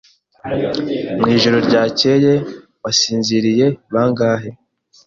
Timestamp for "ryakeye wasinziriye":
1.67-3.67